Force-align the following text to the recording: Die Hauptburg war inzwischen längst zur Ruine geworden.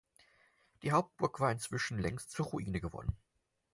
Die 0.81 0.93
Hauptburg 0.93 1.39
war 1.39 1.51
inzwischen 1.51 1.99
längst 1.99 2.31
zur 2.31 2.47
Ruine 2.47 2.81
geworden. 2.81 3.15